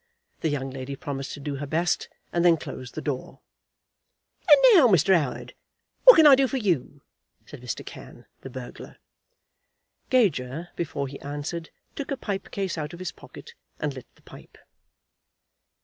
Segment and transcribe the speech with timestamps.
[0.39, 3.41] The young lady promised to do her best, and then closed the door.
[4.49, 5.13] "And now, Mr.
[5.13, 5.53] 'Oward,
[6.05, 7.03] what can I do for you?"
[7.45, 7.85] said Mr.
[7.85, 8.97] Cann, the burglar.
[10.09, 14.23] Gager, before he answered, took a pipe case out of his pocket, and lit the
[14.23, 14.57] pipe.